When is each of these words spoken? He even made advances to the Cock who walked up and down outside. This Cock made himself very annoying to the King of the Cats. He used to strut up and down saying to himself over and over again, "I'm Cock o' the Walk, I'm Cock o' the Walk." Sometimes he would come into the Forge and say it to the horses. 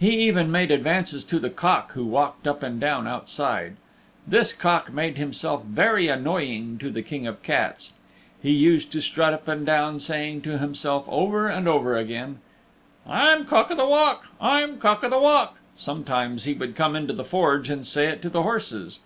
He 0.00 0.12
even 0.20 0.50
made 0.50 0.70
advances 0.70 1.24
to 1.24 1.38
the 1.38 1.50
Cock 1.50 1.92
who 1.92 2.06
walked 2.06 2.46
up 2.46 2.62
and 2.62 2.80
down 2.80 3.06
outside. 3.06 3.76
This 4.26 4.54
Cock 4.54 4.94
made 4.94 5.18
himself 5.18 5.62
very 5.62 6.08
annoying 6.08 6.78
to 6.78 6.88
the 6.88 7.02
King 7.02 7.26
of 7.26 7.42
the 7.42 7.46
Cats. 7.46 7.92
He 8.40 8.50
used 8.50 8.90
to 8.92 9.02
strut 9.02 9.34
up 9.34 9.46
and 9.46 9.66
down 9.66 10.00
saying 10.00 10.40
to 10.40 10.56
himself 10.56 11.04
over 11.06 11.48
and 11.48 11.68
over 11.68 11.98
again, 11.98 12.38
"I'm 13.06 13.44
Cock 13.44 13.70
o' 13.70 13.74
the 13.74 13.84
Walk, 13.86 14.28
I'm 14.40 14.78
Cock 14.78 15.04
o' 15.04 15.10
the 15.10 15.18
Walk." 15.18 15.58
Sometimes 15.76 16.44
he 16.44 16.54
would 16.54 16.74
come 16.74 16.96
into 16.96 17.12
the 17.12 17.22
Forge 17.22 17.68
and 17.68 17.86
say 17.86 18.06
it 18.06 18.22
to 18.22 18.30
the 18.30 18.44
horses. 18.44 19.00